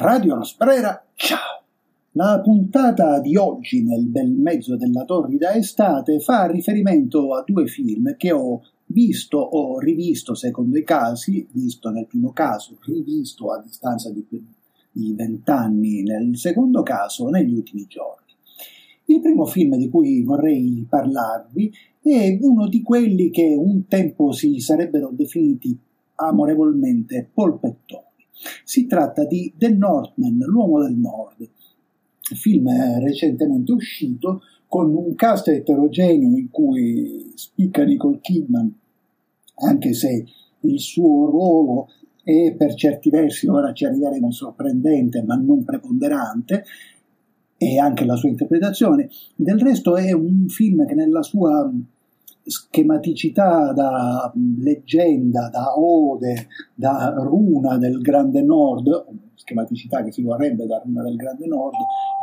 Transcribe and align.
Radio 0.00 0.36
Nosprera, 0.36 1.04
ciao! 1.16 1.64
La 2.12 2.40
puntata 2.40 3.18
di 3.18 3.36
oggi, 3.36 3.82
nel 3.82 4.06
bel 4.06 4.30
mezzo 4.30 4.76
della 4.76 5.04
torrida 5.04 5.54
estate, 5.54 6.20
fa 6.20 6.46
riferimento 6.46 7.34
a 7.34 7.42
due 7.44 7.66
film 7.66 8.14
che 8.16 8.30
ho 8.30 8.62
visto 8.86 9.38
o 9.38 9.80
rivisto 9.80 10.36
secondo 10.36 10.78
i 10.78 10.84
casi, 10.84 11.48
visto 11.50 11.90
nel 11.90 12.06
primo 12.06 12.30
caso, 12.30 12.78
rivisto 12.86 13.50
a 13.50 13.60
distanza 13.60 14.12
di 14.12 14.24
vent'anni 15.16 16.04
nel 16.04 16.36
secondo 16.36 16.84
caso, 16.84 17.28
negli 17.28 17.54
ultimi 17.54 17.86
giorni. 17.88 18.34
Il 19.06 19.20
primo 19.20 19.46
film 19.46 19.76
di 19.76 19.88
cui 19.88 20.22
vorrei 20.22 20.86
parlarvi 20.88 21.72
è 22.02 22.38
uno 22.40 22.68
di 22.68 22.82
quelli 22.82 23.30
che 23.30 23.56
un 23.58 23.88
tempo 23.88 24.30
si 24.30 24.60
sarebbero 24.60 25.10
definiti 25.12 25.76
amorevolmente 26.14 27.28
polpettoni. 27.34 28.06
Si 28.64 28.86
tratta 28.86 29.24
di 29.24 29.52
The 29.56 29.70
Northman, 29.70 30.38
l'uomo 30.38 30.82
del 30.82 30.94
nord, 30.94 31.48
film 32.34 32.68
recentemente 33.00 33.72
uscito 33.72 34.42
con 34.66 34.94
un 34.94 35.14
cast 35.14 35.48
eterogeneo 35.48 36.36
in 36.36 36.50
cui 36.50 37.32
spicca 37.34 37.84
Nicole 37.84 38.20
Kidman, 38.20 38.72
anche 39.60 39.92
se 39.94 40.26
il 40.60 40.80
suo 40.80 41.26
ruolo 41.30 41.88
è 42.22 42.54
per 42.54 42.74
certi 42.74 43.08
versi, 43.08 43.48
ora 43.48 43.72
ci 43.72 43.86
arriveremo, 43.86 44.30
sorprendente 44.30 45.22
ma 45.22 45.34
non 45.36 45.64
preponderante, 45.64 46.64
e 47.56 47.78
anche 47.78 48.04
la 48.04 48.14
sua 48.14 48.28
interpretazione. 48.28 49.08
Del 49.34 49.58
resto 49.58 49.96
è 49.96 50.12
un 50.12 50.46
film 50.48 50.86
che 50.86 50.94
nella 50.94 51.22
sua 51.22 51.72
schematicità 52.48 53.72
da 53.72 54.32
leggenda, 54.58 55.50
da 55.50 55.78
ode, 55.78 56.48
da 56.74 57.14
runa 57.18 57.76
del 57.76 58.00
Grande 58.00 58.42
Nord, 58.42 59.06
schematicità 59.34 60.02
che 60.02 60.12
si 60.12 60.22
vorrebbe 60.22 60.66
da 60.66 60.80
runa 60.82 61.02
del 61.02 61.16
Grande 61.16 61.46
Nord, 61.46 61.74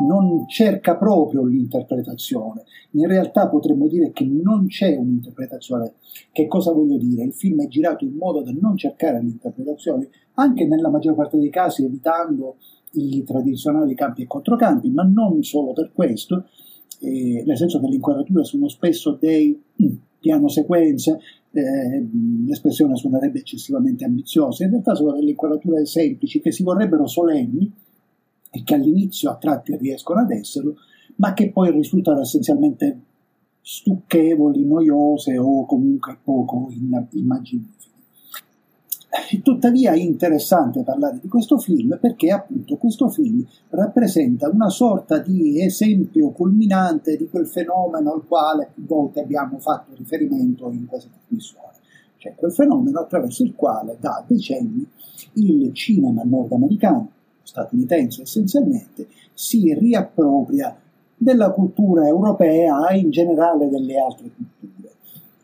non 0.08 0.48
cerca 0.48 0.98
proprio 0.98 1.44
l'interpretazione. 1.44 2.64
In 2.92 3.08
realtà 3.08 3.48
potremmo 3.48 3.88
dire 3.88 4.12
che 4.12 4.26
non 4.26 4.66
c'è 4.68 4.96
un'interpretazione. 4.96 5.94
Che 6.32 6.48
cosa 6.48 6.72
voglio 6.72 6.98
dire? 6.98 7.24
Il 7.24 7.34
film 7.34 7.62
è 7.62 7.68
girato 7.68 8.04
in 8.04 8.16
modo 8.16 8.42
da 8.42 8.52
non 8.60 8.76
cercare 8.78 9.22
l'interpretazione, 9.22 10.10
anche 10.34 10.66
nella 10.66 10.90
maggior 10.90 11.16
parte 11.16 11.38
dei 11.38 11.50
casi 11.50 11.84
evitando 11.84 12.58
i 12.94 13.24
tradizionali 13.24 13.94
campi 13.94 14.24
e 14.24 14.28
controcampi, 14.28 14.90
ma 14.90 15.04
non 15.04 15.44
solo 15.44 15.74
per 15.74 15.92
questo, 15.94 16.46
eh, 17.02 17.44
nel 17.46 17.58
senso 17.58 17.80
che 17.80 17.88
le 17.88 17.96
inquadrature 17.96 18.44
sono 18.44 18.68
spesso 18.70 19.18
dei 19.20 19.62
mm, 19.82 19.96
piano 20.20 20.48
sequenze, 20.48 21.20
eh, 21.52 22.08
l'espressione 22.46 22.96
suonerebbe 22.96 23.40
eccessivamente 23.40 24.06
ambiziosa, 24.06 24.64
in 24.64 24.72
realtà 24.72 24.96
sono 24.96 25.14
delle 25.14 25.30
inquadrature 25.30 25.86
semplici 25.86 26.42
che 26.42 26.52
si 26.52 26.64
vorrebbero 26.64 27.08
solenni 27.08 27.72
e 28.52 28.64
che 28.64 28.74
all'inizio 28.74 29.30
a 29.30 29.38
tratti 29.38 29.76
riescono 29.78 30.22
ad 30.22 30.32
esserlo, 30.32 30.76
ma 31.18 31.34
che 31.34 31.52
poi 31.52 31.72
risultano 31.72 32.22
essenzialmente 32.22 33.00
stucchevoli, 33.62 34.66
noiose 34.66 35.38
o 35.38 35.66
comunque 35.66 36.18
poco 36.24 36.70
immaginevoli. 37.12 37.74
Tuttavia 39.42 39.94
è 39.94 39.98
interessante 39.98 40.84
parlare 40.84 41.20
di 41.22 41.28
questo 41.28 41.58
film 41.58 41.98
perché 42.00 42.32
appunto 42.32 42.76
questo 42.78 43.10
film 43.10 43.46
rappresenta 43.70 44.50
una 44.50 44.70
sorta 44.70 45.20
di 45.20 45.62
esempio 45.64 46.30
culminante 46.32 47.16
di 47.16 47.28
quel 47.30 47.48
fenomeno 47.48 48.14
al 48.14 48.26
quale 48.28 48.70
più 48.74 48.86
volte 48.86 49.22
abbiamo 49.22 49.60
fatto 49.60 49.94
riferimento 49.96 50.70
in 50.70 50.86
questa 50.86 51.10
trasmissione, 51.10 51.74
cioè 52.18 52.36
quel 52.36 52.52
fenomeno 52.52 53.00
attraverso 53.00 53.44
il 53.44 53.56
quale 53.56 53.98
da 54.00 54.24
decenni 54.28 54.86
il 55.34 55.74
cinema 55.74 56.24
nordamericano, 56.24 57.12
statunitense 57.44 58.24
essenzialmente, 58.24 59.08
si 59.34 59.74
riappropria 59.74 60.76
della 61.18 61.52
cultura 61.52 62.06
europea 62.08 62.88
e 62.90 63.00
in 63.00 63.10
generale 63.10 63.70
delle 63.70 63.98
altre 63.98 64.30
culture. 64.36 64.94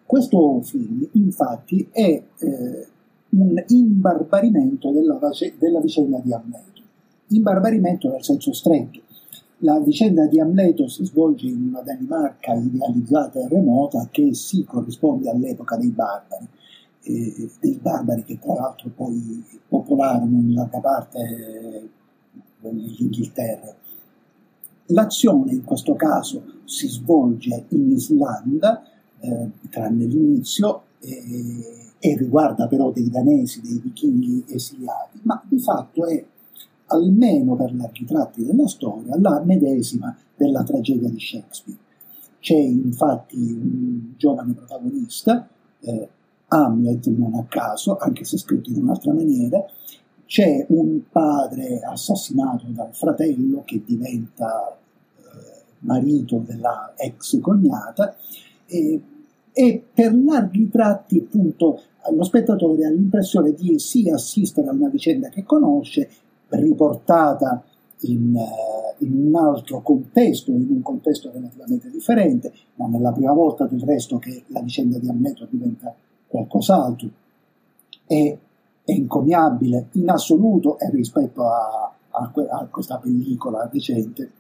Questo 0.06 0.62
film 0.62 1.08
infatti 1.14 1.88
è 1.90 2.22
eh, 2.38 2.88
un 3.32 3.64
imbarbarimento 3.68 4.92
della, 4.92 5.20
della 5.58 5.80
vicenda 5.80 6.20
di 6.20 6.34
Amleto. 6.34 6.82
Imbarbarimento 7.28 8.10
nel 8.10 8.24
senso 8.24 8.54
stretto. 8.54 9.00
La 9.60 9.80
vicenda 9.80 10.26
di 10.26 10.40
Amleto 10.40 10.88
si 10.88 11.06
svolge 11.06 11.48
in 11.48 11.68
una 11.68 11.82
Danimarca 11.82 12.54
idealizzata 12.54 13.40
e 13.40 13.48
remota 13.48 14.08
che 14.10 14.34
si 14.34 14.64
corrisponde 14.64 15.30
all'epoca 15.30 15.78
dei 15.78 15.90
barbari, 15.90 16.48
eh, 17.04 17.50
dei 17.60 17.80
barbari 17.80 18.24
che 18.24 18.40
tra 18.40 18.54
l'altro 18.54 18.90
poi 18.96 19.44
popolarono 19.68 20.40
in 20.40 20.54
larga 20.54 20.80
parte 20.80 21.90
dell'Inghilterra. 22.60 23.76
L'azione 24.88 25.54
in 25.54 25.64
questo 25.64 25.94
caso 25.94 26.44
si 26.66 26.88
svolge 26.88 27.66
in 27.70 27.92
Islanda, 27.92 28.84
eh, 29.20 29.50
tranne 29.70 30.06
l'inizio, 30.06 30.84
eh, 31.00 31.81
e 32.04 32.18
riguarda 32.18 32.68
però 32.68 32.92
dei 32.92 33.12
danesi, 33.12 33.62
dei 33.62 33.78
vichinghi 33.78 34.46
esiliati, 34.48 35.20
ma 35.22 35.40
di 35.48 35.60
fatto 35.60 36.08
è, 36.08 36.26
almeno 36.88 37.56
per 37.56 37.76
larghi 37.76 38.06
tratti 38.06 38.44
della 38.44 38.68
storia, 38.68 39.16
la 39.20 39.40
medesima 39.46 40.18
della 40.36 40.64
tragedia 40.64 41.08
di 41.08 41.20
Shakespeare. 41.20 41.80
C'è 42.40 42.58
infatti 42.58 43.38
un 43.38 44.14
giovane 44.18 44.54
protagonista, 44.54 45.48
eh, 45.80 46.10
Hamlet 46.48 47.06
non 47.10 47.36
a 47.36 47.46
caso, 47.48 47.98
anche 47.98 48.26
se 48.26 48.38
scritto 48.38 48.72
in 48.72 48.82
un'altra 48.82 49.14
maniera, 49.14 49.64
c'è 50.26 50.66
un 50.70 51.02
padre 51.08 51.82
assassinato 51.82 52.66
dal 52.70 52.96
fratello 52.96 53.62
che 53.64 53.84
diventa 53.86 54.76
eh, 54.76 55.24
marito 55.80 56.42
della 56.44 56.94
ex 56.98 57.40
cognata 57.40 58.16
e, 58.66 59.02
e 59.54 59.84
per 59.94 60.16
larghi 60.16 60.68
tratti 60.68 61.20
appunto 61.20 61.82
lo 62.14 62.24
spettatore 62.24 62.86
ha 62.86 62.90
l'impressione 62.90 63.54
di 63.54 63.78
sì 63.80 64.10
assistere 64.10 64.68
a 64.70 64.74
una 64.74 64.90
vicenda 64.90 65.30
che 65.30 65.44
conosce, 65.44 66.10
riportata 66.50 67.64
in, 68.02 68.36
uh, 68.36 69.04
in, 69.06 69.28
un 69.28 69.36
altro 69.36 69.82
contesto, 69.82 70.52
in 70.52 70.68
un 70.70 70.82
contesto 70.82 71.32
relativamente 71.32 71.90
differente, 71.90 72.52
ma 72.76 72.88
nella 72.88 73.12
prima 73.12 73.34
volta 73.34 73.66
del 73.68 73.82
resto 73.82 74.18
che 74.18 74.44
la 74.48 74.62
vicenda 74.62 74.98
di 74.98 75.08
Amleto 75.08 75.48
diventa 75.50 75.94
qualcos'altro. 76.28 77.10
È, 78.06 78.38
è 78.84 78.92
encomiabile 78.92 79.88
in 79.94 80.10
assoluto 80.10 80.78
e 80.80 80.90
rispetto 80.90 81.48
a, 81.48 81.94
a, 82.10 82.32
a 82.50 82.68
questa 82.70 82.98
pellicola 82.98 83.70
recente 83.72 84.32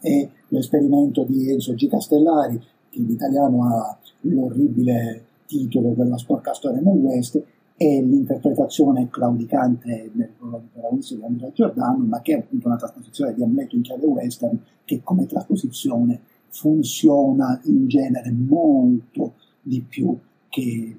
è 0.00 0.28
l'esperimento 0.48 1.24
di 1.24 1.50
Enzo 1.50 1.74
G. 1.74 1.88
Castellari, 1.88 2.58
che 2.88 2.98
in 2.98 3.10
italiano 3.10 3.64
ha 3.64 3.98
l'orribile 4.22 5.24
titolo 5.48 5.94
della 5.96 6.18
sporca 6.18 6.52
storia 6.52 6.80
nel 6.80 6.98
West 6.98 7.42
e 7.80 8.02
l'interpretazione 8.02 9.08
claudicante 9.08 10.10
del 10.12 10.30
ruolo 10.38 10.58
di 10.58 10.68
protagonista 10.72 11.14
di 11.14 11.22
Andrea 11.22 11.52
Giordano, 11.52 12.04
ma 12.04 12.20
che 12.20 12.34
è 12.34 12.38
appunto 12.38 12.66
una 12.66 12.76
trasposizione 12.76 13.34
di 13.34 13.42
Amleto 13.42 13.76
in 13.76 13.82
chiave 13.82 14.04
western 14.04 14.60
che 14.84 15.00
come 15.02 15.26
trasposizione 15.26 16.20
funziona 16.48 17.60
in 17.64 17.88
genere 17.88 18.30
molto 18.30 19.34
di 19.62 19.80
più 19.80 20.16
che, 20.48 20.96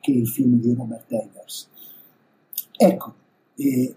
che 0.00 0.10
il 0.10 0.28
film 0.28 0.60
di 0.60 0.74
Robert 0.74 1.10
Eggers. 1.10 1.68
Ecco, 2.76 3.14
eh, 3.56 3.94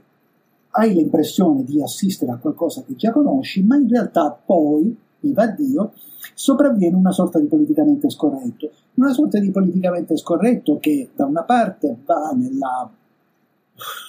hai 0.69 0.93
l'impressione 0.93 1.63
di 1.63 1.81
assistere 1.81 2.31
a 2.31 2.37
qualcosa 2.37 2.83
che 2.83 2.95
già 2.95 3.11
conosci, 3.11 3.63
ma 3.63 3.75
in 3.75 3.87
realtà 3.87 4.31
poi, 4.31 4.95
viva 5.19 5.47
Dio, 5.47 5.93
sopravviene 6.33 6.95
una 6.95 7.11
sorta 7.11 7.39
di 7.39 7.47
politicamente 7.47 8.09
scorretto, 8.09 8.71
una 8.95 9.13
sorta 9.13 9.39
di 9.39 9.51
politicamente 9.51 10.17
scorretto 10.17 10.77
che 10.79 11.09
da 11.15 11.25
una 11.25 11.43
parte 11.43 11.97
va 12.05 12.31
nella 12.35 12.91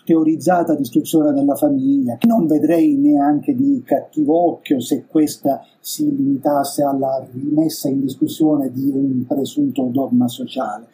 teorizzata 0.05 0.75
distruzione 0.75 1.33
della 1.33 1.55
famiglia, 1.55 2.17
che 2.17 2.27
non 2.27 2.47
vedrei 2.47 2.97
neanche 2.97 3.55
di 3.55 3.83
cattivo 3.85 4.53
occhio 4.53 4.81
se 4.81 5.05
questa 5.07 5.63
si 5.79 6.05
limitasse 6.05 6.83
alla 6.83 7.27
rimessa 7.33 7.89
in 7.89 8.01
discussione 8.01 8.71
di 8.73 8.91
un 8.91 9.27
presunto 9.27 9.89
dogma 9.93 10.29
sociale. 10.29 10.87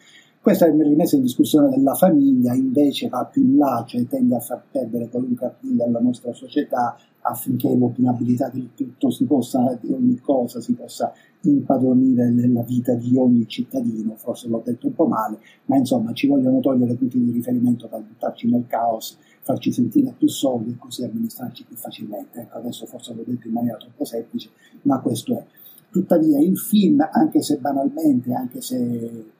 Questa 0.45 0.67
rimessa 0.67 1.15
in 1.15 1.23
discussione 1.23 1.69
della 1.69 1.95
famiglia 1.95 2.53
invece 2.53 3.09
va 3.09 3.25
più 3.25 3.41
in 3.41 3.57
là, 3.57 3.83
cioè 3.87 4.05
tende 4.05 4.35
a 4.35 4.39
far 4.39 4.63
perdere 4.69 5.09
qualunque 5.09 5.47
appiglio 5.47 5.85
alla 5.85 5.99
nostra 5.99 6.33
società 6.33 6.95
affinché 7.21 7.75
l'opinabilità 7.75 8.49
di 8.49 8.69
tutto 8.75 9.09
si 9.09 9.25
possa, 9.25 9.75
di 9.81 9.91
ogni 9.91 10.19
cosa 10.19 10.61
si 10.61 10.73
possa 10.73 11.11
impadronire 11.41 12.29
nella 12.29 12.61
vita 12.61 12.93
di 12.93 13.17
ogni 13.17 13.47
cittadino, 13.47 14.13
forse 14.17 14.47
l'ho 14.47 14.61
detto 14.63 14.85
un 14.85 14.93
po' 14.93 15.07
male, 15.07 15.39
ma 15.65 15.77
insomma 15.77 16.13
ci 16.13 16.27
vogliono 16.27 16.59
togliere 16.59 16.93
punti 16.93 17.19
di 17.19 17.31
riferimento 17.31 17.87
per 17.87 18.01
buttarci 18.01 18.47
nel 18.47 18.65
caos, 18.67 19.17
farci 19.41 19.71
sentire 19.71 20.13
più 20.15 20.27
soldi 20.27 20.73
e 20.73 20.77
così 20.77 21.05
amministrarci 21.05 21.63
più 21.63 21.75
facilmente. 21.75 22.41
Ecco, 22.41 22.59
adesso 22.59 22.85
forse 22.85 23.15
l'ho 23.15 23.23
detto 23.25 23.47
in 23.47 23.53
maniera 23.53 23.77
troppo 23.77 24.05
semplice, 24.05 24.51
ma 24.83 24.99
questo 24.99 25.39
è. 25.39 25.43
Tuttavia 25.89 26.39
il 26.39 26.59
film, 26.59 27.03
anche 27.11 27.41
se 27.41 27.57
banalmente, 27.57 28.31
anche 28.31 28.61
se 28.61 29.33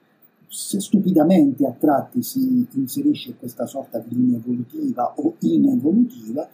se 0.48 0.80
stupidamente 0.80 1.66
a 1.66 1.72
tratti 1.72 2.22
si 2.22 2.66
inserisce 2.72 3.34
questa 3.36 3.66
sorta 3.66 3.98
di 3.98 4.14
linea 4.14 4.38
evolutiva 4.38 5.14
o 5.16 5.34
inevolutiva, 5.40 6.48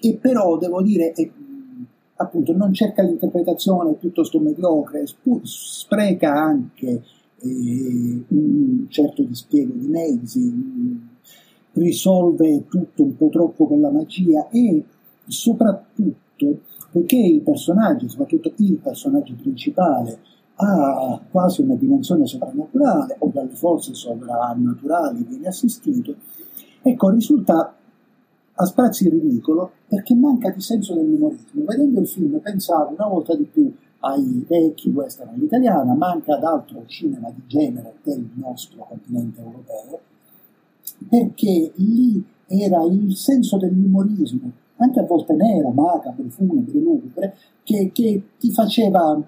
e 0.00 0.14
però 0.20 0.58
devo 0.58 0.82
dire, 0.82 1.12
è, 1.12 1.30
appunto, 2.16 2.56
non 2.56 2.72
cerca 2.72 3.02
l'interpretazione 3.02 3.94
piuttosto 3.94 4.38
mediocre, 4.38 5.04
spreca 5.42 6.32
anche 6.32 7.02
eh, 7.40 8.24
un 8.28 8.86
certo 8.88 9.22
dispiego 9.22 9.72
di 9.74 9.86
mezzi, 9.86 10.52
risolve 11.72 12.66
tutto 12.68 13.02
un 13.02 13.16
po' 13.16 13.28
troppo 13.28 13.66
con 13.66 13.80
la 13.80 13.90
magia 13.90 14.48
e 14.48 14.84
soprattutto 15.26 16.60
poiché 16.92 17.16
i 17.16 17.40
personaggi, 17.40 18.08
soprattutto 18.08 18.52
il 18.56 18.76
personaggio 18.76 19.34
principale, 19.34 20.18
ha 20.56 21.20
quasi 21.30 21.62
una 21.62 21.74
dimensione 21.74 22.26
soprannaturale 22.26 23.16
o 23.18 23.30
dalle 23.32 23.54
forze 23.54 23.94
sovrannaturali 23.94 25.24
viene 25.24 25.48
assistito, 25.48 26.14
ecco, 26.82 27.10
risulta 27.10 27.74
a 28.56 28.64
sprazzi 28.64 29.08
ridicolo 29.08 29.72
perché 29.88 30.14
manca 30.14 30.50
di 30.50 30.60
senso 30.60 30.94
dell'umorismo. 30.94 31.64
Vedendo 31.64 32.00
il 32.00 32.06
film 32.06 32.38
pensavo 32.38 32.94
una 32.94 33.08
volta 33.08 33.34
di 33.34 33.44
più 33.44 33.72
ai 34.00 34.44
vecchi 34.46 34.90
western 34.90 35.30
all'italiana, 35.30 35.94
manca 35.94 36.36
ad 36.36 36.44
altro 36.44 36.84
cinema 36.86 37.30
di 37.30 37.42
genere 37.46 37.94
del 38.02 38.28
nostro 38.34 38.86
continente 38.88 39.40
europeo, 39.40 40.00
perché 41.08 41.72
lì 41.76 42.22
era 42.46 42.84
il 42.84 43.16
senso 43.16 43.56
dell'umorismo, 43.56 44.50
anche 44.76 45.00
a 45.00 45.04
volte 45.04 45.32
nero, 45.34 45.70
macabro, 45.70 46.28
funebre, 46.28 46.78
lugubre, 46.78 47.36
che, 47.62 47.90
che 47.92 48.22
ti 48.38 48.50
faceva 48.52 49.20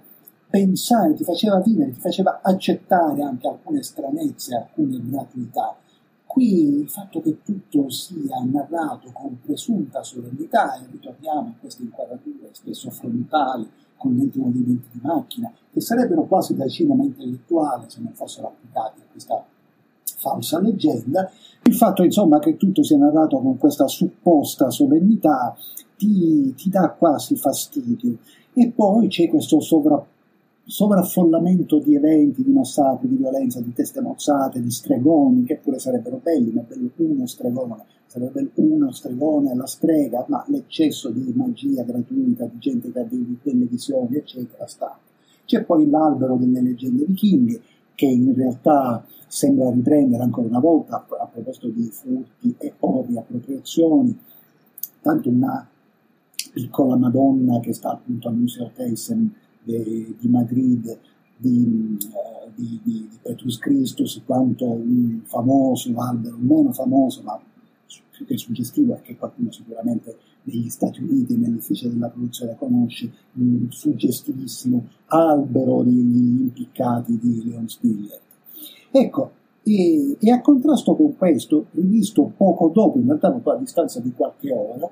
pensare, 0.57 1.13
ti 1.13 1.23
faceva 1.23 1.61
vivere, 1.61 1.93
ti 1.93 2.01
faceva 2.01 2.41
accettare 2.43 3.23
anche 3.23 3.47
alcune 3.47 3.83
stranezze, 3.83 4.57
alcune 4.57 4.99
gratuità. 5.03 5.77
Qui 6.25 6.81
il 6.81 6.89
fatto 6.89 7.21
che 7.21 7.43
tutto 7.43 7.91
sia 7.91 8.43
narrato 8.51 9.11
con 9.13 9.39
presunta 9.43 10.03
solennità, 10.03 10.77
e 10.77 10.87
ritorniamo 10.91 11.49
a 11.49 11.55
queste 11.61 11.83
inquadrature 11.83 12.49
spesso 12.53 12.91
frontali, 12.91 13.69
con 13.99 14.17
dentro 14.17 14.43
movimenti 14.43 14.89
di 14.93 15.01
macchina, 15.03 15.53
che 15.71 15.81
sarebbero 15.81 16.25
quasi 16.25 16.55
da 16.55 16.67
cinema 16.69 17.05
intellettuale 17.05 17.85
se 17.89 18.01
non 18.01 18.13
fossero 18.13 18.49
applicati 18.49 19.01
a 19.01 19.05
questa 19.11 19.45
falsa 20.19 20.59
leggenda, 20.59 21.31
il 21.65 21.75
fatto 21.75 22.03
insomma 22.03 22.39
che 22.39 22.57
tutto 22.57 22.83
sia 22.83 22.97
narrato 22.97 23.39
con 23.41 23.59
questa 23.59 23.87
supposta 23.89 24.71
solennità 24.71 25.55
ti, 25.97 26.55
ti 26.55 26.71
dà 26.71 26.91
quasi 26.91 27.37
fastidio. 27.37 28.17
E 28.55 28.71
poi 28.71 29.09
c'è 29.09 29.29
questo 29.29 29.61
sovra, 29.61 30.03
sovraffollamento 30.67 31.79
di 31.79 31.95
eventi, 31.95 32.43
di 32.43 32.51
massacri, 32.51 33.09
di 33.09 33.17
violenza, 33.17 33.61
di 33.61 33.73
teste 33.73 34.01
mozzate, 34.01 34.61
di 34.61 34.71
stregoni, 34.71 35.45
che 35.45 35.61
pure 35.63 35.79
sarebbero 35.79 36.21
belli, 36.21 36.51
ma 36.51 36.63
bello 36.63 36.91
uno 36.97 37.27
stregone, 37.27 37.85
sarebbe 38.07 38.51
uno 38.55 38.91
stregone 38.91 39.53
alla 39.53 39.67
strega, 39.67 40.25
ma 40.29 40.45
l'eccesso 40.49 41.11
di 41.11 41.33
magia 41.37 41.85
gratuita, 41.85 42.47
di 42.47 42.59
gente 42.59 42.91
che 42.91 42.99
ha 42.99 43.07
delle 43.07 43.65
visioni, 43.67 44.17
eccetera, 44.17 44.67
sta. 44.67 44.99
C'è 45.45 45.63
poi 45.63 45.89
l'albero 45.89 46.35
delle 46.35 46.61
leggende 46.61 47.05
vichinghe, 47.05 47.61
che 47.95 48.07
in 48.07 48.35
realtà 48.35 49.05
sembra 49.29 49.71
riprendere 49.71 50.25
ancora 50.25 50.49
una 50.49 50.59
volta, 50.59 51.07
a 51.09 51.27
proposito 51.27 51.69
di 51.69 51.89
furti 51.93 52.55
e 52.59 52.75
o 52.81 53.05
di 53.07 53.17
appropriazioni, 53.17 54.19
tanto 55.01 55.29
una 55.29 55.69
piccola 56.53 56.97
Madonna 56.97 57.61
che 57.61 57.73
sta 57.73 57.93
appunto 57.93 58.29
al 58.29 58.35
Museo 58.35 58.71
Thyssen 58.75 59.33
di, 59.67 60.17
di 60.19 60.29
Madrid, 60.29 60.99
di, 61.37 61.99
uh, 62.13 62.51
di, 62.55 62.81
di, 62.83 63.09
Petrus 63.21 63.59
Christus, 63.59 64.23
quanto 64.25 64.65
un 64.65 65.21
famoso 65.25 65.93
albero, 65.97 66.37
meno 66.39 66.73
famoso, 66.73 67.23
ma 67.23 67.41
più 68.11 68.25
che 68.25 68.39
suggestivo 68.39 68.95
è 68.95 69.03
che 69.03 69.17
qualcuno 69.17 69.51
sicuramente 69.51 70.17
negli 70.45 70.69
Stati 70.69 71.03
Uniti, 71.03 71.37
nell'ufficio 71.37 71.89
della 71.89 72.09
produzione 72.09 72.57
conosce, 72.57 73.11
un 73.35 73.67
suggestivissimo 73.69 74.87
albero 75.07 75.83
degli 75.83 76.41
impiccati 76.41 77.19
di 77.19 77.45
Leon 77.45 77.69
Spiller. 77.69 78.21
Ecco, 78.91 79.31
e, 79.65 80.17
e, 80.21 80.31
a 80.31 80.41
contrasto 80.41 80.95
con 80.95 81.17
questo, 81.17 81.67
rivisto 81.73 82.33
poco 82.37 82.69
dopo, 82.69 82.99
in 82.99 83.07
realtà 83.07 83.29
a 83.29 83.57
distanza 83.57 84.01
di 84.01 84.13
qualche 84.13 84.53
ora, 84.53 84.89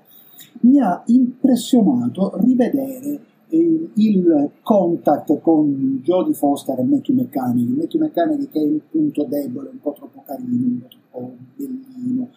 mi 0.62 0.80
ha 0.80 1.02
impressionato 1.06 2.32
rivedere 2.42 3.06
eh, 3.06 3.20
il 3.56 4.50
contact 4.62 5.40
con 5.40 6.00
Jodie 6.02 6.34
Foster 6.34 6.78
e 6.78 6.82
Matthew 6.82 7.16
McConaughey. 7.16 7.76
Matthew 7.76 8.00
McConaughey 8.00 8.48
che 8.48 8.60
è 8.60 8.64
il 8.64 8.82
punto 8.90 9.24
debole, 9.24 9.70
un 9.70 9.80
po' 9.80 9.92
troppo 9.92 10.22
carino, 10.24 10.66
un 10.66 10.80
po' 10.80 10.88
troppo 10.88 11.36
bellino, 11.56 12.28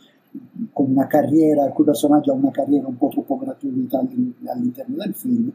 con 0.72 0.92
una 0.92 1.08
carriera, 1.08 1.66
il 1.66 1.74
cui 1.74 1.84
personaggio 1.86 2.31
ha 2.31 2.36
una 2.36 2.52
carriera 2.52 2.88
un 2.88 2.98
po' 2.98 3.10
troppo 3.10 3.38
gratuita 3.38 4.00
all'interno 4.00 4.96
del 4.96 5.14
film. 5.14 5.52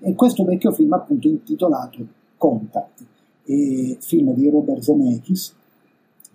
E 0.00 0.14
questo 0.14 0.44
vecchio 0.44 0.72
film 0.72 0.92
appunto 0.92 1.28
intitolato 1.28 2.06
Contact, 2.36 3.04
film 3.44 4.32
di 4.32 4.48
Robert 4.48 4.80
Zemeckis, 4.80 5.54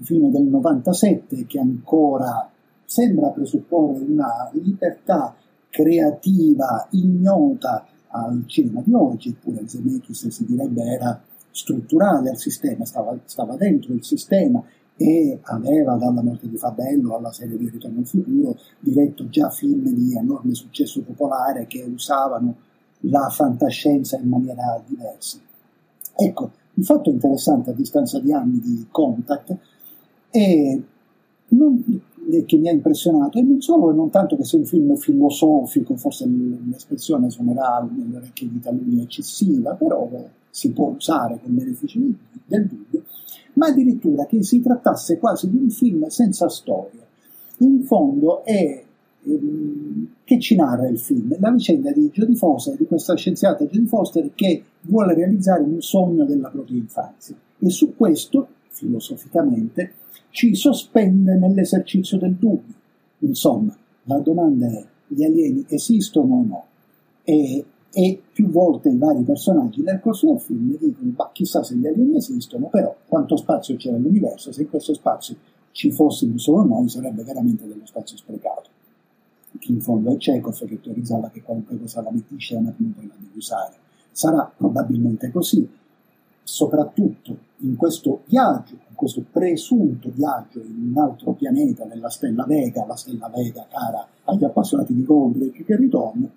film 0.01 0.29
del 0.29 0.43
97 0.43 1.45
che 1.45 1.59
ancora 1.59 2.49
sembra 2.83 3.29
presupporre 3.29 4.03
una 4.03 4.49
libertà 4.53 5.35
creativa 5.69 6.87
ignota 6.91 7.85
al 8.15 8.43
cinema 8.47 8.81
di 8.83 8.93
oggi, 8.93 9.29
eppure 9.29 9.67
Zemeckis 9.67 10.27
si 10.27 10.45
direbbe 10.45 10.83
era 10.83 11.21
strutturale 11.51 12.29
al 12.29 12.37
sistema, 12.37 12.85
stava, 12.85 13.17
stava 13.25 13.55
dentro 13.55 13.93
il 13.93 14.03
sistema 14.03 14.63
e 14.97 15.39
aveva 15.41 15.95
dalla 15.95 16.21
morte 16.21 16.47
di 16.47 16.57
Fabello 16.57 17.15
alla 17.15 17.31
serie 17.31 17.57
di 17.57 17.69
Ritorno 17.69 17.99
al 17.99 18.05
futuro 18.05 18.57
diretto 18.79 19.27
già 19.27 19.49
film 19.49 19.89
di 19.89 20.15
enorme 20.15 20.53
successo 20.53 21.01
popolare 21.01 21.67
che 21.67 21.83
usavano 21.83 22.55
la 23.01 23.29
fantascienza 23.29 24.17
in 24.17 24.29
maniera 24.29 24.81
diversa. 24.85 25.37
Ecco, 26.15 26.51
il 26.75 26.85
fatto 26.85 27.09
interessante 27.09 27.71
a 27.71 27.73
distanza 27.73 28.19
di 28.19 28.31
anni 28.31 28.59
di 28.59 28.87
Contact 28.89 29.57
è 30.29 30.79
non, 31.49 32.01
che 32.45 32.57
mi 32.57 32.69
ha 32.69 32.71
impressionato, 32.71 33.37
e 33.37 33.41
non 33.41 33.61
solo 33.61 33.91
non 33.91 34.09
tanto 34.09 34.35
che 34.35 34.43
sia 34.43 34.57
un 34.57 34.65
film 34.65 34.95
filosofico, 34.95 35.95
forse 35.95 36.25
l'espressione 36.27 37.29
suonerà 37.29 37.87
nelle 37.95 38.17
orecchie 38.17 38.49
di 38.49 38.59
taluni 38.59 39.01
eccessiva, 39.01 39.73
però 39.73 40.09
si 40.49 40.71
può 40.71 40.93
usare 40.95 41.39
con 41.41 41.53
beneficio 41.55 41.99
del 42.45 42.65
dubbio, 42.65 43.03
ma 43.53 43.67
addirittura 43.67 44.25
che 44.25 44.43
si 44.43 44.61
trattasse 44.61 45.17
quasi 45.17 45.49
di 45.49 45.57
un 45.57 45.69
film 45.69 46.07
senza 46.07 46.49
storia. 46.49 47.03
In 47.59 47.83
fondo 47.83 48.43
è 48.43 48.83
ehm, 49.23 50.07
che 50.23 50.39
ci 50.39 50.55
narra 50.55 50.87
il 50.87 50.99
film? 50.99 51.35
La 51.39 51.51
vicenda 51.51 51.91
di 51.91 52.09
Jodie 52.11 52.35
Foster, 52.35 52.75
di 52.75 52.85
questa 52.85 53.15
scienziata 53.15 53.65
Jodie 53.65 53.87
Foster 53.87 54.31
che 54.33 54.63
vuole 54.81 55.13
realizzare 55.13 55.61
un 55.61 55.81
sogno 55.81 56.25
della 56.25 56.49
propria 56.49 56.77
infanzia 56.77 57.35
e 57.59 57.69
su 57.69 57.95
questo, 57.95 58.47
filosoficamente, 58.75 59.93
ci 60.29 60.53
sospende 60.55 61.35
nell'esercizio 61.35 62.17
del 62.17 62.33
dubbio. 62.33 62.73
Insomma, 63.19 63.75
la 64.03 64.19
domanda 64.19 64.67
è, 64.67 64.85
gli 65.07 65.23
alieni 65.23 65.65
esistono 65.69 66.35
o 66.35 66.45
no? 66.45 66.65
E 67.23 67.65
e 67.97 68.21
più 68.33 68.49
volte 68.49 68.89
i 68.89 68.97
vari 68.97 69.23
personaggi 69.23 69.81
nel 69.81 70.01
corso 70.01 70.27
del 70.27 70.41
film 70.41 70.77
dicono 70.77 71.13
ma 71.15 71.29
chissà 71.31 71.63
se 71.63 71.77
gli 71.77 71.87
alieni 71.87 72.17
esistono, 72.17 72.67
però 72.67 72.93
quanto 73.07 73.37
spazio 73.37 73.77
c'è 73.77 73.89
nell'universo, 73.89 74.51
se 74.51 74.63
in 74.63 74.69
questo 74.69 74.93
spazio 74.93 75.37
ci 75.71 75.91
fossimo 75.91 76.37
solo 76.37 76.65
noi 76.65 76.89
sarebbe 76.89 77.23
veramente 77.23 77.65
dello 77.65 77.85
spazio 77.85 78.17
sprecato. 78.17 78.69
Che 79.57 79.71
in 79.71 79.79
fondo 79.79 80.11
è 80.11 80.17
Chekhov 80.17 80.65
che 80.65 80.81
teorizzava 80.81 81.29
che 81.29 81.41
qualunque 81.41 81.79
cosa 81.79 82.01
la 82.01 82.11
metti 82.11 82.33
in 82.33 82.39
scena 82.39 82.69
prima 82.71 82.91
poi 82.97 83.07
la 83.07 83.13
devi 83.17 83.37
usare. 83.37 83.75
Sarà 84.11 84.53
probabilmente 84.57 85.31
così, 85.31 85.65
soprattutto 86.45 87.35
in 87.61 87.75
questo 87.75 88.21
viaggio, 88.25 88.73
in 88.73 88.93
questo 88.93 89.25
presunto 89.31 90.11
viaggio 90.13 90.59
in 90.59 90.91
un 90.91 90.97
altro 90.97 91.31
pianeta, 91.31 91.85
nella 91.85 92.09
stella 92.09 92.45
Vega, 92.45 92.85
la 92.85 92.95
stella 92.95 93.31
Vega 93.33 93.65
cara 93.67 94.07
agli 94.25 94.43
appassionati 94.43 94.93
di 94.93 95.03
Goldrake 95.03 95.63
che 95.63 95.75
ritorna, 95.75 96.29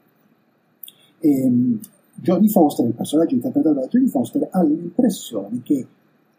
ehm, 1.18 1.78
Jodie 2.14 2.48
Foster, 2.48 2.86
il 2.86 2.94
personaggio 2.94 3.34
interpretato 3.34 3.80
da 3.80 3.86
Jodie 3.86 4.08
Foster, 4.08 4.48
ha 4.50 4.62
l'impressione 4.62 5.60
che 5.62 5.86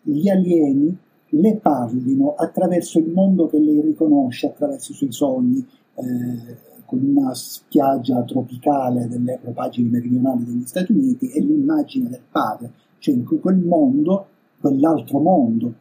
gli 0.01 0.27
alieni 0.27 0.97
le 1.29 1.55
parlino 1.57 2.33
attraverso 2.35 2.97
il 2.97 3.09
mondo 3.09 3.47
che 3.47 3.59
lei 3.59 3.81
riconosce, 3.81 4.47
attraverso 4.47 4.93
i 4.93 4.95
suoi 4.95 5.11
sogni, 5.11 5.65
eh, 5.93 6.57
con 6.85 7.03
una 7.03 7.35
spiaggia 7.35 8.23
tropicale 8.23 9.07
delle 9.07 9.37
propagini 9.39 9.89
meridionali 9.89 10.43
degli 10.43 10.65
Stati 10.65 10.91
Uniti 10.91 11.29
e 11.29 11.39
l'immagine 11.39 12.09
del 12.09 12.23
padre, 12.31 12.71
cioè 12.99 13.15
in 13.15 13.25
quel 13.25 13.57
mondo, 13.57 14.27
quell'altro 14.59 15.19
mondo, 15.19 15.73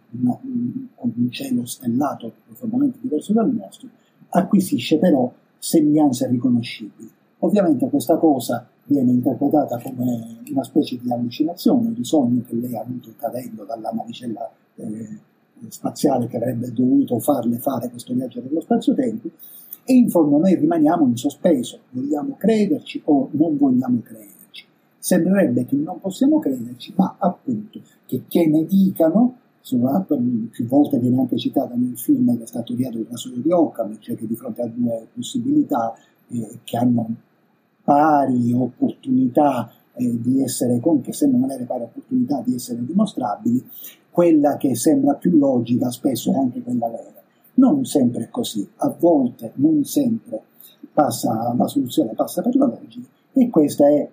con 0.95 1.13
un 1.17 1.31
cielo 1.31 1.67
stellato 1.67 2.33
profondamente 2.47 2.99
diverso 3.01 3.33
dal 3.33 3.53
nostro, 3.53 3.89
acquisisce 4.31 4.99
però 4.99 5.31
sembianze 5.59 6.29
riconoscibili. 6.29 7.11
Ovviamente 7.41 7.89
questa 7.89 8.17
cosa 8.17 8.67
viene 8.85 9.13
interpretata 9.13 9.79
come 9.81 10.39
una 10.51 10.65
specie 10.65 10.99
di 11.01 11.13
allucinazione, 11.13 11.93
di 11.93 12.05
sogno 12.05 12.43
che 12.47 12.55
lei 12.55 12.75
ha 12.75 12.81
avuto 12.81 13.13
cadendo 13.17 13.65
dalla 13.65 13.91
navicella 13.91 14.51
eh, 14.77 15.21
spaziale 15.69 16.27
che 16.27 16.37
avrebbe 16.37 16.73
dovuto 16.73 17.19
farle 17.19 17.59
fare 17.59 17.91
questo 17.91 18.15
viaggio 18.15 18.41
dello 18.41 18.61
spazio-tempo 18.61 19.29
e 19.85 19.95
in 19.95 20.09
fondo 20.09 20.39
noi 20.39 20.55
rimaniamo 20.55 21.07
in 21.07 21.17
sospeso, 21.17 21.81
vogliamo 21.91 22.37
crederci 22.37 23.03
o 23.07 23.29
non 23.33 23.57
vogliamo 23.57 24.01
crederci. 24.03 24.38
Sembrerebbe 25.09 25.65
che 25.65 25.75
non 25.75 26.01
possiamo 26.01 26.39
crederci, 26.39 26.93
ma 26.95 27.17
appunto 27.19 27.81
che, 28.05 28.25
che 28.29 28.47
ne 28.47 28.67
dicano, 28.67 29.39
insomma, 29.59 30.05
più 30.51 30.67
volte 30.67 30.99
viene 30.99 31.21
anche 31.21 31.39
citata 31.39 31.75
nel 31.75 31.97
film 31.97 32.37
che 32.37 32.43
è 32.43 32.47
stato 32.47 32.75
avviato 32.75 32.99
il 32.99 33.07
caso 33.09 33.31
di 33.35 33.51
Occam, 33.51 33.99
cioè 34.01 34.17
che 34.17 34.27
di 34.27 34.37
fronte 34.37 34.61
a 34.61 34.67
due 34.67 35.07
possibilità 35.15 35.95
eh, 36.29 36.59
che 36.63 36.77
hanno 36.77 37.09
pari 37.83 38.53
opportunità 38.53 39.73
eh, 39.95 40.21
di 40.21 40.43
essere, 40.43 40.79
che 41.01 41.13
sembrano 41.15 41.47
avere 41.47 41.65
pari 41.65 41.85
opportunità 41.85 42.43
di 42.45 42.57
essere 42.57 42.85
dimostrabili, 42.85 43.65
quella 44.11 44.59
che 44.59 44.75
sembra 44.75 45.15
più 45.15 45.39
logica 45.39 45.91
spesso 45.91 46.35
è 46.35 46.37
anche 46.37 46.61
quella 46.61 46.87
vera. 46.91 47.23
Non 47.55 47.87
sempre 47.87 48.25
è 48.25 48.29
così, 48.29 48.69
a 48.77 48.95
volte 48.99 49.53
non 49.55 49.83
sempre 49.85 50.43
passa, 50.93 51.55
la 51.57 51.67
soluzione 51.67 52.13
passa 52.13 52.43
per 52.43 52.55
la 52.57 52.67
logica 52.67 53.09
e 53.33 53.49
questa 53.49 53.89
è, 53.89 54.07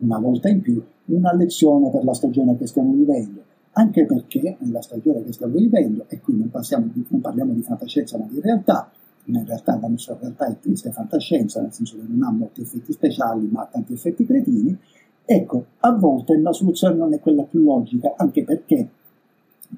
una 0.00 0.18
volta 0.18 0.48
in 0.48 0.60
più, 0.60 0.82
una 1.06 1.34
lezione 1.34 1.90
per 1.90 2.04
la 2.04 2.14
stagione 2.14 2.56
che 2.56 2.66
stiamo 2.66 2.92
vivendo, 2.92 3.42
anche 3.72 4.04
perché 4.04 4.56
nella 4.60 4.82
stagione 4.82 5.22
che 5.24 5.32
stiamo 5.32 5.54
vivendo, 5.54 6.04
e 6.08 6.20
qui 6.20 6.36
non, 6.36 6.50
di, 6.92 7.04
non 7.08 7.20
parliamo 7.20 7.52
di 7.52 7.62
fantascienza 7.62 8.18
ma 8.18 8.26
di 8.28 8.40
realtà, 8.40 8.90
in 9.24 9.44
realtà 9.44 9.78
la 9.80 9.88
nostra 9.88 10.16
realtà 10.18 10.46
è 10.46 10.58
triste 10.58 10.90
fantascienza, 10.90 11.60
nel 11.60 11.72
senso 11.72 11.96
che 11.96 12.04
non 12.06 12.22
ha 12.22 12.30
molti 12.30 12.62
effetti 12.62 12.92
speciali 12.92 13.48
ma 13.50 13.62
ha 13.62 13.68
tanti 13.70 13.92
effetti 13.92 14.24
cretini, 14.24 14.76
ecco, 15.24 15.66
a 15.80 15.92
volte 15.92 16.38
la 16.38 16.52
soluzione 16.52 16.96
non 16.96 17.12
è 17.12 17.20
quella 17.20 17.44
più 17.44 17.60
logica, 17.60 18.14
anche 18.16 18.44
perché 18.44 18.88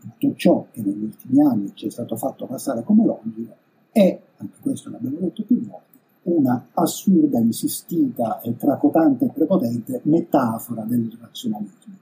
tutto 0.01 0.35
ciò 0.37 0.67
che 0.71 0.81
negli 0.81 1.03
ultimi 1.03 1.43
anni 1.43 1.71
ci 1.75 1.87
è 1.87 1.91
stato 1.91 2.17
fatto 2.17 2.47
passare 2.47 2.83
come 2.83 3.05
logico 3.05 3.55
è, 3.93 4.19
anche 4.39 4.57
questo 4.61 4.89
l'abbiamo 4.89 5.19
detto 5.21 5.43
più 5.43 5.61
volte, 5.67 5.92
una 6.25 6.69
assurda, 6.75 7.39
insistita, 7.39 8.41
e 8.41 8.57
tracotante 8.57 9.27
e 9.27 9.31
prepotente 9.31 10.01
metafora 10.05 10.83
del 10.83 11.11
razionalismo. 11.21 11.95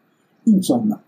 Insomma, 0.45 1.01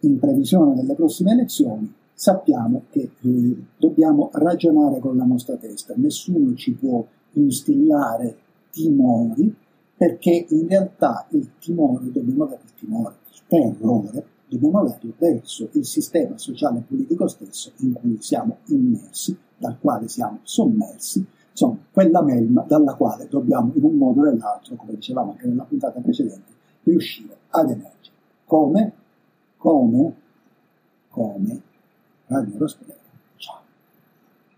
in 0.00 0.18
previsione 0.18 0.74
delle 0.74 0.94
prossime 0.94 1.32
elezioni, 1.32 1.92
sappiamo 2.12 2.82
che 2.90 3.12
eh, 3.20 3.56
dobbiamo 3.78 4.30
ragionare 4.32 4.98
con 4.98 5.16
la 5.16 5.24
nostra 5.24 5.56
testa, 5.56 5.94
nessuno 5.96 6.54
ci 6.54 6.72
può 6.72 7.04
instillare 7.32 8.36
timori, 8.70 9.54
perché 9.96 10.46
in 10.48 10.68
realtà 10.68 11.26
il 11.30 11.50
timore, 11.58 12.10
dobbiamo 12.10 12.44
avere 12.44 12.62
il 12.64 12.74
timore, 12.74 13.14
il 13.32 13.40
terrore, 13.46 14.24
dobbiamo 14.48 14.80
averlo 14.80 15.12
verso 15.18 15.68
il 15.72 15.84
sistema 15.84 16.36
sociale 16.38 16.78
e 16.78 16.82
politico 16.82 17.26
stesso 17.28 17.72
in 17.78 17.92
cui 17.92 18.16
siamo 18.20 18.58
immersi, 18.66 19.36
dal 19.56 19.78
quale 19.78 20.08
siamo 20.08 20.40
sommersi, 20.42 21.24
insomma, 21.60 21.78
quella 21.92 22.22
melma 22.22 22.64
dalla 22.66 22.94
quale 22.94 23.28
dobbiamo 23.28 23.72
in 23.74 23.84
un 23.84 23.96
modo 23.96 24.20
o 24.20 24.24
nell'altro, 24.24 24.76
come 24.76 24.94
dicevamo 24.94 25.32
anche 25.32 25.46
nella 25.46 25.64
puntata 25.64 26.00
precedente, 26.00 26.52
riuscire 26.84 27.36
ad 27.50 27.70
emergere. 27.70 28.16
Come? 28.44 28.92
Come? 29.58 30.14
Come? 31.10 31.62
Radio 32.26 32.58
Rospero 32.58 32.99